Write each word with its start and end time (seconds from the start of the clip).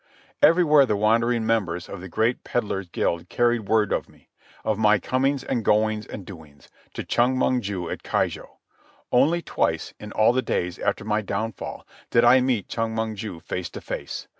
Everywhere 0.41 0.87
the 0.87 0.95
wandering 0.95 1.45
members 1.45 1.87
of 1.87 2.01
the 2.01 2.09
great 2.09 2.43
Peddlers' 2.43 2.87
Guild 2.89 3.29
carried 3.29 3.69
word 3.69 3.91
of 3.93 4.09
me, 4.09 4.29
of 4.63 4.79
my 4.79 4.97
comings 4.97 5.43
and 5.43 5.63
goings 5.63 6.07
and 6.07 6.25
doings, 6.25 6.69
to 6.95 7.03
Chong 7.03 7.37
Mong 7.37 7.61
ju 7.61 7.87
at 7.87 8.01
Keijo. 8.01 8.57
Only 9.11 9.43
twice, 9.43 9.93
in 9.99 10.11
all 10.13 10.33
the 10.33 10.41
days 10.41 10.79
after 10.79 11.05
my 11.05 11.21
downfall, 11.21 11.85
did 12.09 12.23
I 12.23 12.41
meet 12.41 12.67
Chong 12.67 12.95
Mong 12.95 13.13
ju 13.13 13.41
face 13.41 13.69
to 13.69 13.79
face. 13.79 14.27